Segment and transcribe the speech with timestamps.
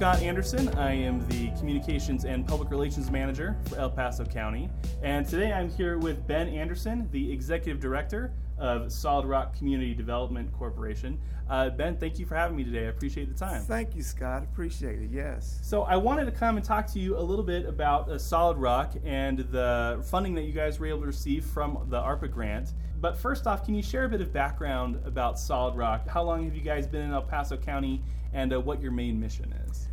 [0.00, 0.66] Scott Anderson.
[0.78, 4.70] I am the Communications and Public Relations Manager for El Paso County.
[5.02, 10.50] And today I'm here with Ben Anderson, the Executive Director of Solid Rock Community Development
[10.54, 11.20] Corporation.
[11.50, 12.86] Uh, ben, thank you for having me today.
[12.86, 13.60] I appreciate the time.
[13.64, 14.42] Thank you, Scott.
[14.42, 15.10] Appreciate it.
[15.10, 15.60] Yes.
[15.62, 18.56] So I wanted to come and talk to you a little bit about uh, Solid
[18.56, 22.72] Rock and the funding that you guys were able to receive from the ARPA grant.
[23.02, 26.08] But first off, can you share a bit of background about Solid Rock?
[26.08, 29.20] How long have you guys been in El Paso County, and uh, what your main
[29.20, 29.89] mission is?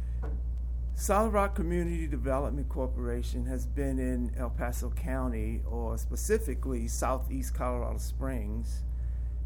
[0.99, 7.99] Solid Rock Community Development Corporation has been in El Paso County, or specifically Southeast Colorado
[7.99, 8.81] Springs,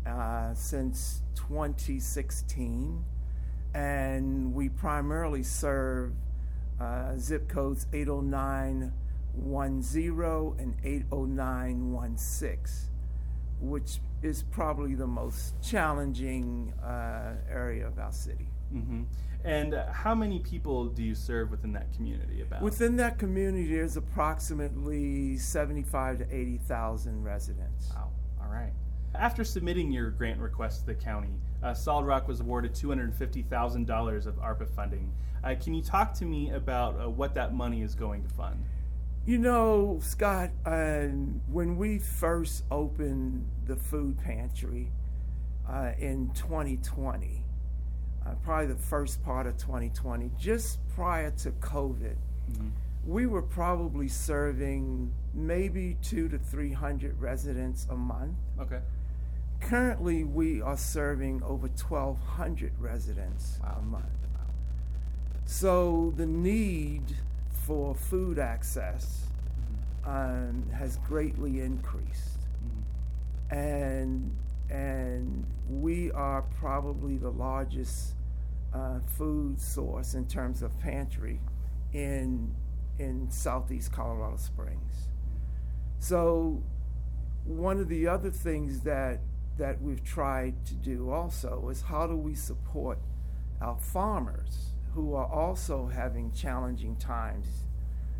[0.07, 3.03] uh, since 2016.
[3.73, 6.13] And we primarily serve
[6.79, 8.93] uh, zip codes 80910
[10.57, 12.89] and 80916,
[13.59, 18.50] which is probably the most challenging uh, area of our city.
[18.73, 19.03] Mm-hmm.
[19.43, 22.41] And uh, how many people do you serve within that community?
[22.41, 27.91] About within that community, there's approximately 75 to 80,000 residents.
[27.95, 28.11] Wow.
[28.41, 28.71] All right.
[29.15, 31.33] After submitting your grant request to the county,
[31.63, 35.11] uh, Solid Rock was awarded $250,000 of ARPA funding.
[35.43, 38.63] Uh, can you talk to me about uh, what that money is going to fund?
[39.25, 41.07] You know, Scott, uh,
[41.47, 44.91] when we first opened the food pantry
[45.69, 47.40] uh, in 2020, uh,
[48.43, 52.15] probably the first part of 2020, just prior to COVID,
[52.51, 52.67] mm-hmm.
[53.05, 58.35] we were probably serving maybe two to 300 residents a month.
[58.59, 58.79] Okay.
[59.59, 63.77] Currently, we are serving over 1,200 residents wow.
[63.79, 64.05] a month.
[64.33, 64.39] Wow.
[65.45, 67.03] So the need
[67.51, 69.27] for food access
[70.03, 70.09] mm-hmm.
[70.09, 72.39] um, has greatly increased.
[72.65, 73.55] Mm-hmm.
[73.55, 74.35] And
[74.71, 78.15] and we are probably the largest
[78.73, 81.41] uh, food source in terms of pantry
[81.93, 82.55] in
[82.99, 85.09] in southeast Colorado Springs.
[85.99, 86.63] So
[87.43, 89.19] one of the other things that
[89.57, 92.99] that we've tried to do also is how do we support
[93.61, 97.65] our farmers who are also having challenging times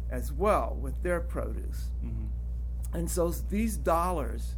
[0.10, 1.92] as well with their produce.
[2.06, 2.26] Mm-hmm.
[2.94, 4.56] And so these dollars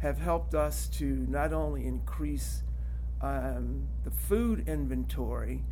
[0.00, 2.62] have helped us to not only increase
[3.20, 5.62] um, the food inventory,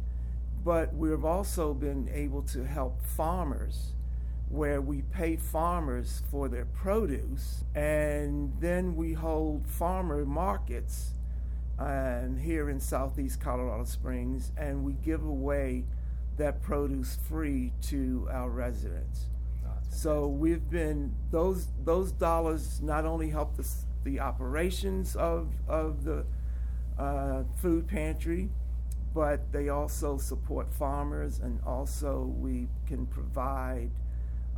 [0.64, 3.92] but we've also been able to help farmers
[4.50, 11.12] where we pay farmers for their produce and then we hold farmer markets
[11.78, 15.84] um, here in southeast Colorado Springs and we give away
[16.38, 19.26] that produce free to our residents.
[19.66, 23.68] Oh, so we've been those those dollars not only help the,
[24.04, 26.24] the operations of of the
[26.98, 28.48] uh, food pantry,
[29.14, 33.90] but they also support farmers, and also we can provide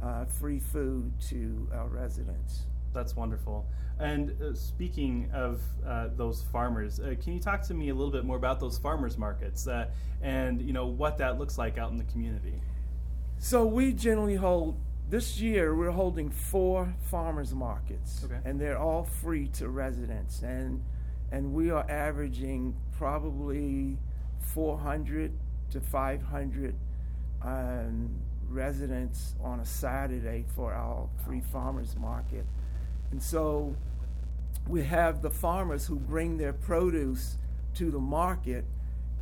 [0.03, 2.63] uh, free food to our residents.
[2.93, 3.67] That's wonderful.
[3.99, 8.11] And uh, speaking of uh, those farmers, uh, can you talk to me a little
[8.11, 9.89] bit more about those farmers markets uh,
[10.23, 12.61] and you know what that looks like out in the community?
[13.39, 18.39] So we generally hold this year we're holding four farmers markets, okay.
[18.45, 20.83] and they're all free to residents and
[21.33, 23.99] and we are averaging probably
[24.41, 25.33] 400
[25.71, 26.75] to 500
[27.43, 28.11] um,
[28.49, 32.45] residents on a Saturday for our free farmers market.
[33.13, 33.77] And so
[34.69, 37.37] we have the farmers who bring their produce
[37.75, 38.65] to the market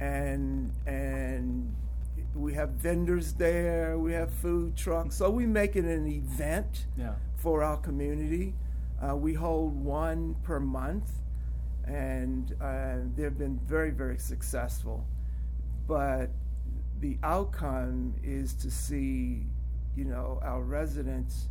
[0.00, 1.74] and and
[2.34, 5.16] we have vendors there, we have food trucks.
[5.16, 7.14] So we make it an event yeah.
[7.36, 8.54] for our community.
[9.00, 11.10] Uh, we hold one per month
[11.88, 15.06] and uh, they've been very, very successful.
[15.86, 16.30] But
[17.00, 19.46] the outcome is to see,
[19.96, 21.48] you know, our residents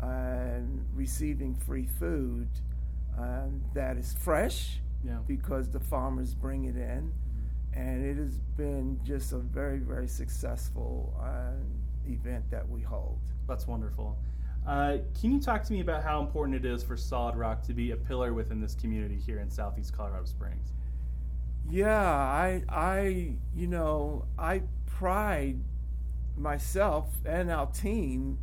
[0.00, 0.60] uh,
[0.94, 2.48] receiving free food
[3.18, 5.18] um, that is fresh yeah.
[5.26, 7.12] because the farmers bring it in,
[7.72, 13.18] and it has been just a very, very successful uh, event that we hold.
[13.48, 14.16] That's wonderful.
[14.66, 17.74] Uh, can you talk to me about how important it is for Solid Rock to
[17.74, 20.72] be a pillar within this community here in Southeast Colorado Springs?
[21.70, 25.58] Yeah, I, I, you know, I pride
[26.36, 28.38] myself and our team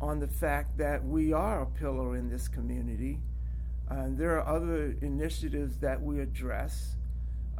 [0.00, 3.18] on the fact that we are a pillar in this community.
[3.90, 6.96] Uh, there are other initiatives that we address,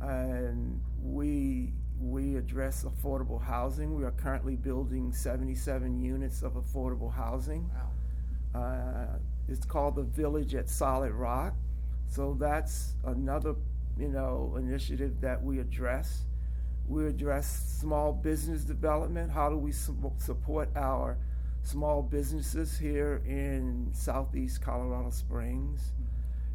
[0.01, 3.95] and we we address affordable housing.
[3.95, 7.71] We are currently building 77 units of affordable housing.
[8.55, 8.61] Wow.
[8.61, 11.55] Uh, it's called the Village at Solid Rock.
[12.09, 13.55] So that's another,
[13.99, 16.23] you know, initiative that we address.
[16.89, 19.31] We address small business development.
[19.33, 21.19] How do we su- support our
[21.63, 25.93] small businesses here in Southeast Colorado Springs?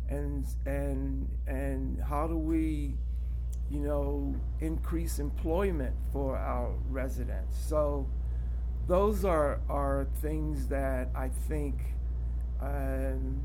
[0.10, 2.96] And and and how do we,
[3.72, 7.56] you know, increase employment for our residents?
[7.58, 8.08] So
[8.88, 11.76] those are are things that I think
[12.62, 13.42] um,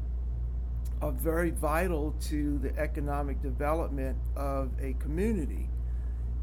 [1.00, 5.68] are very vital to the economic development of a community.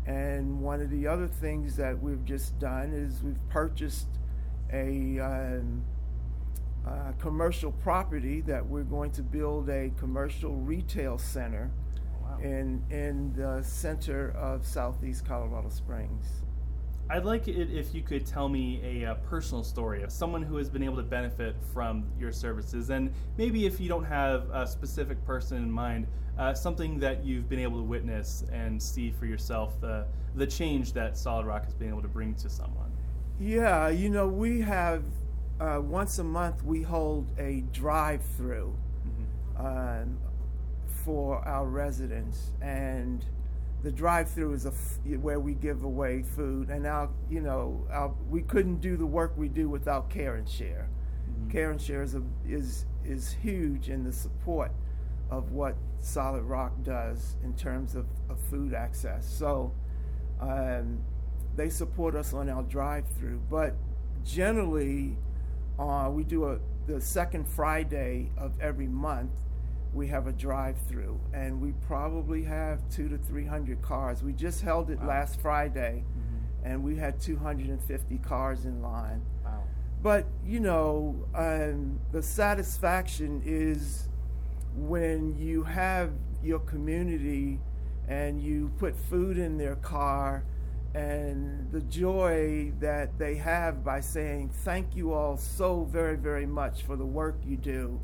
[0.06, 4.08] And one of the other things that we've just done is we've purchased
[4.72, 5.84] a um,
[7.20, 11.72] commercial property that we're going to build a commercial retail center.
[12.44, 16.28] In in the center of southeast Colorado Springs.
[17.10, 20.42] I'd like it if you could tell me a, a, uh, personal story of someone
[20.42, 24.50] who has been able to benefit from your services, and maybe if you don't have
[24.52, 26.08] a specific person in mind,
[26.38, 30.06] uh, something that you've been able to witness and see for yourself the
[30.36, 32.92] the change that Solid Rock has been able to bring to someone.
[33.40, 35.04] Yeah, you know, we have
[35.60, 38.76] uh, once a month we hold a drive-through
[39.08, 39.66] mm-hmm.
[39.66, 40.18] um,
[41.04, 43.26] for our residents, and
[43.84, 48.14] the drive-through is a f- where we give away food, and now you know our,
[48.30, 50.90] we couldn't do the work we do without Care and Share.
[51.30, 51.50] Mm-hmm.
[51.52, 54.72] Care and Share is, a, is is huge in the support
[55.30, 59.28] of what Solid Rock does in terms of, of food access.
[59.28, 59.74] So
[60.40, 61.00] um,
[61.56, 63.76] they support us on our drive-through, but
[64.24, 65.18] generally
[65.78, 69.32] uh, we do a the second Friday of every month
[69.94, 74.24] we have a drive-through, and we probably have two to three hundred cars.
[74.24, 75.08] We just held it wow.
[75.08, 76.68] last Friday, mm-hmm.
[76.68, 79.22] and we had 250 cars in line.
[79.44, 79.64] Wow!
[80.02, 84.10] But you know, um, the satisfaction is
[84.76, 86.12] when you have
[86.42, 87.60] your community
[88.08, 90.44] and you put food in their car
[90.94, 96.84] and the joy that they have by saying thank you all so very very much
[96.84, 98.00] for the work you do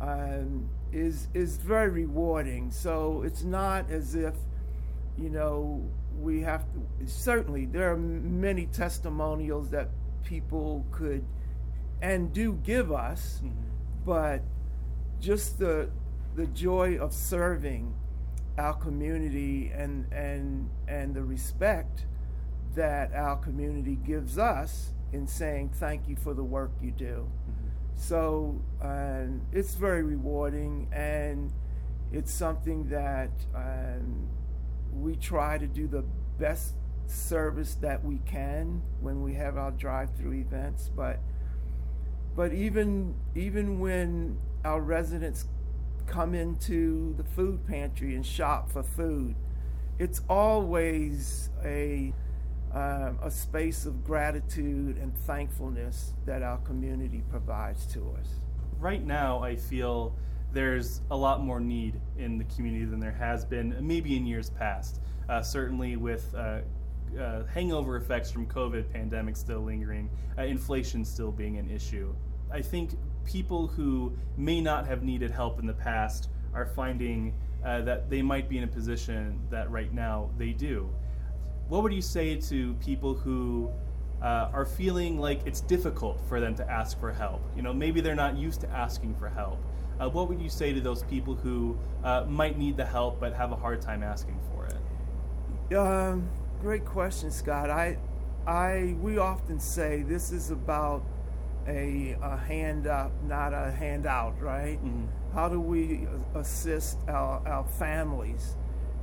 [0.00, 2.70] um, is is very rewarding.
[2.70, 4.34] So it's not as if
[5.16, 5.82] you know
[6.18, 7.06] we have to.
[7.06, 9.88] Certainly, there are many testimonials that
[10.24, 11.24] people could
[12.00, 13.50] and do give us, mm-hmm.
[14.04, 14.42] but
[15.20, 15.90] just the
[16.34, 17.94] the joy of serving
[18.58, 22.06] our community and and and the respect
[22.74, 27.28] that our community gives us in saying thank you for the work you do.
[27.50, 27.61] Mm-hmm.
[27.96, 31.52] So um, it's very rewarding, and
[32.12, 34.28] it's something that um,
[34.92, 36.04] we try to do the
[36.38, 36.74] best
[37.06, 40.90] service that we can when we have our drive-through events.
[40.94, 41.20] But
[42.34, 45.46] but even even when our residents
[46.06, 49.36] come into the food pantry and shop for food,
[49.98, 52.12] it's always a
[52.74, 58.40] um, a space of gratitude and thankfulness that our community provides to us.
[58.78, 60.16] Right now, I feel
[60.52, 64.50] there's a lot more need in the community than there has been maybe in years
[64.50, 65.00] past.
[65.28, 66.60] Uh, certainly, with uh,
[67.18, 72.14] uh, hangover effects from COVID pandemic still lingering, uh, inflation still being an issue.
[72.50, 77.82] I think people who may not have needed help in the past are finding uh,
[77.82, 80.90] that they might be in a position that right now they do
[81.72, 83.70] what would you say to people who
[84.20, 87.40] uh, are feeling like it's difficult for them to ask for help?
[87.56, 89.58] You know, maybe they're not used to asking for help.
[89.98, 93.32] Uh, what would you say to those people who uh, might need the help but
[93.32, 95.74] have a hard time asking for it?
[95.74, 96.28] Um,
[96.60, 97.70] great question, Scott.
[97.70, 97.96] I,
[98.46, 101.02] I, we often say this is about
[101.66, 104.76] a, a hand up, not a handout, right?
[104.84, 105.06] Mm-hmm.
[105.32, 108.56] How do we assist our, our families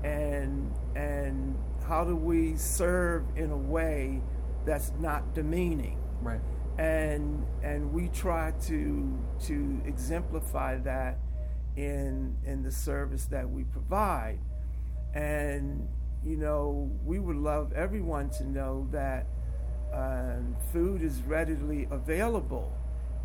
[0.03, 4.21] and and how do we serve in a way
[4.65, 5.97] that's not demeaning?
[6.21, 6.41] Right.
[6.77, 11.19] And and we try to to exemplify that
[11.75, 14.39] in in the service that we provide.
[15.13, 15.87] And
[16.23, 19.25] you know, we would love everyone to know that
[19.93, 22.71] um, food is readily available,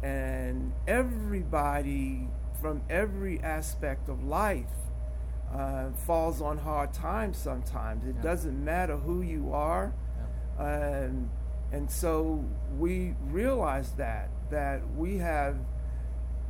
[0.02, 2.28] and everybody
[2.60, 4.70] from every aspect of life
[5.54, 8.04] uh, falls on hard times sometimes.
[8.04, 8.22] It yeah.
[8.22, 9.94] doesn't matter who you are.
[10.58, 11.06] Yeah.
[11.06, 11.30] Um,
[11.72, 12.44] and so
[12.78, 15.56] we realize that, that we have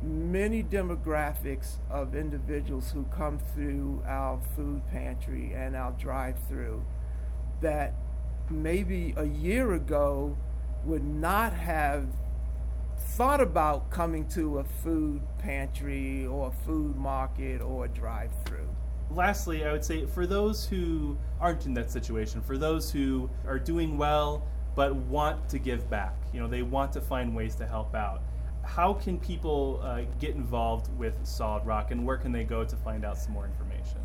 [0.01, 6.83] many demographics of individuals who come through our food pantry and our drive through
[7.61, 7.93] that
[8.49, 10.37] maybe a year ago
[10.83, 12.07] would not have
[12.97, 18.69] thought about coming to a food pantry or a food market or a drive through
[19.11, 23.59] lastly, I would say for those who aren't in that situation, for those who are
[23.59, 27.65] doing well but want to give back, you know, they want to find ways to
[27.65, 28.21] help out.
[28.63, 32.75] How can people uh, get involved with Solid Rock, and where can they go to
[32.75, 33.99] find out some more information?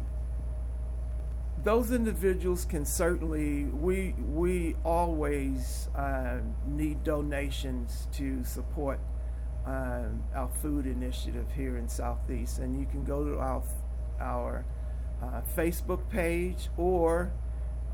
[1.64, 3.64] Those individuals can certainly.
[3.64, 9.00] We we always uh, need donations to support
[9.66, 13.62] um, our food initiative here in Southeast, and you can go to our
[14.21, 14.64] our
[15.23, 17.33] uh, Facebook page or